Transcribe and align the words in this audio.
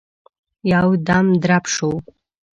يودم 0.71 1.25
درب 1.43 1.63
شو. 1.73 1.89